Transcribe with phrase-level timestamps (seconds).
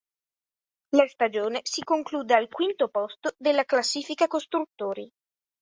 [0.95, 5.07] La stagione si conclude al quinto posto della classifica costruttori.